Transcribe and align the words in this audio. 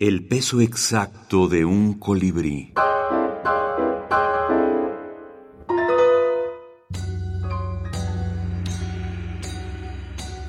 El 0.00 0.26
peso 0.26 0.62
exacto 0.62 1.46
de 1.46 1.62
un 1.62 1.98
colibrí. 1.98 2.72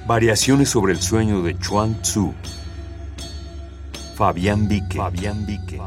Variaciones 0.08 0.70
sobre 0.70 0.94
el 0.94 1.02
sueño 1.02 1.42
de 1.42 1.60
Chuan 1.60 2.02
Tzu. 2.02 2.34
Fabián 4.16 4.70
Vique. 4.70 4.96
Fabián 4.96 5.45
Vique. 5.45 5.81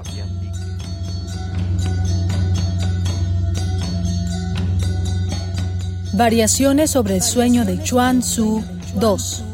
Variaciones 6.13 6.91
sobre 6.91 7.15
el 7.15 7.23
sueño 7.23 7.65
de 7.65 7.83
Chuan 7.83 8.21
Tzu 8.21 8.63
2. 8.97 9.45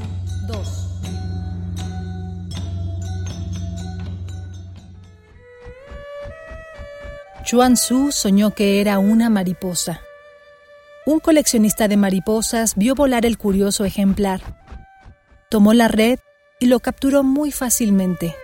Chuan 7.51 7.75
Tzu 7.75 8.13
soñó 8.13 8.53
que 8.53 8.81
era 8.81 9.01
una 9.01 9.29
mariposa. 9.29 10.03
Un 11.05 11.19
coleccionista 11.19 11.89
de 11.89 11.97
mariposas 11.97 12.77
vio 12.77 12.95
volar 12.95 13.27
el 13.27 13.39
curioso 13.39 13.85
ejemplar. 13.85 14.41
Tomó 15.49 15.75
la 15.75 15.89
red 15.89 16.21
y 16.61 16.67
lo 16.67 16.79
capturó 16.79 17.25
muy 17.25 17.51
fácilmente. 17.51 18.37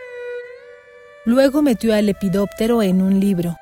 Luego 1.24 1.62
metió 1.62 1.94
al 1.94 2.06
lepidóptero 2.06 2.82
en 2.82 3.00
un 3.00 3.20
libro. 3.20 3.56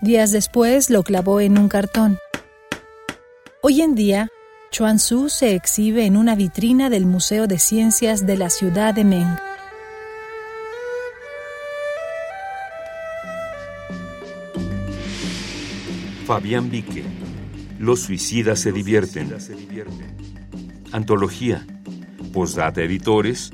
Días 0.00 0.32
después 0.32 0.88
lo 0.88 1.02
clavó 1.02 1.42
en 1.42 1.58
un 1.58 1.68
cartón. 1.68 2.18
Hoy 3.60 3.82
en 3.82 3.94
día, 3.94 4.28
Chuan 4.70 4.96
Tzu 4.96 5.28
se 5.28 5.54
exhibe 5.54 6.06
en 6.06 6.16
una 6.16 6.34
vitrina 6.34 6.88
del 6.88 7.04
Museo 7.04 7.46
de 7.46 7.58
Ciencias 7.58 8.24
de 8.24 8.38
la 8.38 8.48
ciudad 8.48 8.94
de 8.94 9.04
Meng. 9.04 9.49
Fabián 16.30 16.70
Vique. 16.70 17.02
Los 17.80 18.02
suicidas 18.02 18.60
se 18.60 18.70
divierten. 18.70 19.34
Antología. 20.92 21.66
Postdata 22.32 22.82
Editores. 22.82 23.50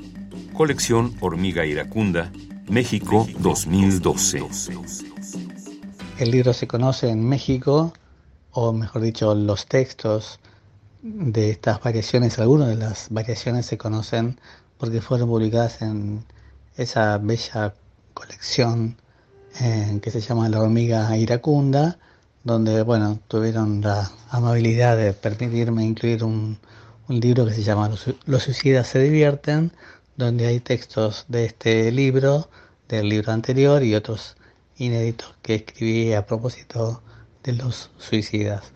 Colección 0.53 1.15
Hormiga 1.19 1.65
Iracunda. 1.65 2.31
México 2.69 3.27
2012. 3.39 4.43
El 6.19 6.29
libro 6.29 6.53
se 6.53 6.67
conoce 6.67 7.09
en 7.09 7.27
México, 7.27 7.93
o 8.51 8.71
mejor 8.73 9.01
dicho, 9.01 9.33
los 9.33 9.65
textos 9.65 10.39
de 11.01 11.49
estas 11.49 11.81
variaciones, 11.81 12.37
algunas 12.37 12.67
de 12.67 12.75
las 12.75 13.07
variaciones 13.09 13.65
se 13.65 13.79
conocen 13.79 14.39
porque 14.77 15.01
fueron 15.01 15.29
publicadas 15.29 15.81
en 15.81 16.23
esa 16.75 17.17
bella 17.17 17.73
colección 18.13 18.97
eh, 19.61 19.99
que 19.99 20.11
se 20.11 20.21
llama 20.21 20.47
La 20.47 20.61
hormiga 20.61 21.17
iracunda, 21.17 21.97
donde 22.47 22.81
bueno, 22.81 23.19
tuvieron 23.27 23.81
la 23.81 24.09
amabilidad 24.29 24.95
de 24.95 25.11
permitirme 25.11 25.83
incluir 25.83 26.23
un, 26.23 26.57
un 27.09 27.19
libro 27.19 27.45
que 27.45 27.53
se 27.53 27.61
llama 27.61 27.89
Los, 27.89 28.05
Los 28.25 28.43
suicidas 28.43 28.87
se 28.87 28.99
divierten, 28.99 29.71
donde 30.15 30.47
hay 30.47 30.61
textos 30.61 31.25
de 31.27 31.45
este 31.45 31.91
libro, 31.91 32.49
del 32.87 33.09
libro 33.09 33.33
anterior 33.33 33.83
y 33.83 33.95
otros 33.95 34.37
inéditos 34.77 35.35
que 35.41 35.55
escribí 35.55 36.13
a 36.13 36.25
propósito 36.25 37.03
de 37.43 37.51
los 37.51 37.91
suicidas. 37.97 38.71